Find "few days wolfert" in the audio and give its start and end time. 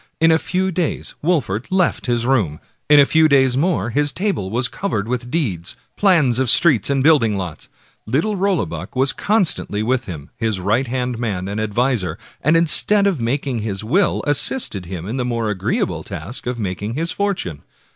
0.39-1.71